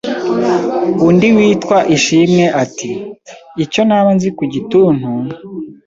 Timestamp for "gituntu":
4.53-5.09